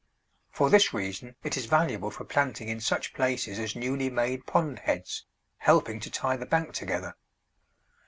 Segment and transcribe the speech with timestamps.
[0.49, 4.79] For this reason it is valuable for planting in such places as newly made pond
[4.79, 5.25] heads,
[5.59, 7.15] helping to tie the bank together.